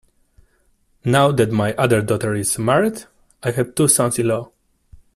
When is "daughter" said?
2.01-2.33